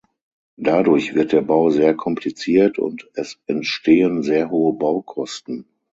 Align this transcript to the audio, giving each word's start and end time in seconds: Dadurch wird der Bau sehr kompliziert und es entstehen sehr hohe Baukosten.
Dadurch 0.57 1.13
wird 1.13 1.31
der 1.31 1.43
Bau 1.43 1.69
sehr 1.69 1.93
kompliziert 1.93 2.79
und 2.79 3.07
es 3.13 3.39
entstehen 3.45 4.23
sehr 4.23 4.49
hohe 4.49 4.73
Baukosten. 4.73 5.67